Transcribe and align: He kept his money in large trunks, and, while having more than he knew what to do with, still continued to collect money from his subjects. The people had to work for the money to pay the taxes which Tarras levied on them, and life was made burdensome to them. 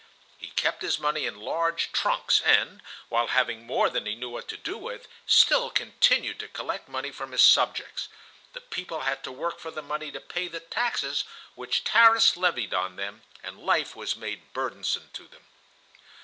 He 0.39 0.47
kept 0.49 0.81
his 0.81 0.97
money 0.97 1.27
in 1.27 1.39
large 1.39 1.91
trunks, 1.91 2.41
and, 2.43 2.81
while 3.07 3.27
having 3.27 3.67
more 3.67 3.87
than 3.87 4.07
he 4.07 4.15
knew 4.15 4.31
what 4.31 4.47
to 4.47 4.57
do 4.57 4.75
with, 4.75 5.07
still 5.27 5.69
continued 5.69 6.39
to 6.39 6.47
collect 6.47 6.89
money 6.89 7.11
from 7.11 7.33
his 7.33 7.43
subjects. 7.43 8.09
The 8.53 8.61
people 8.61 9.01
had 9.01 9.23
to 9.25 9.31
work 9.31 9.59
for 9.59 9.69
the 9.69 9.83
money 9.83 10.09
to 10.11 10.19
pay 10.19 10.47
the 10.47 10.59
taxes 10.59 11.23
which 11.53 11.83
Tarras 11.83 12.35
levied 12.35 12.73
on 12.73 12.95
them, 12.95 13.21
and 13.43 13.59
life 13.63 13.95
was 13.95 14.15
made 14.15 14.51
burdensome 14.53 15.11
to 15.13 15.27
them. 15.27 15.45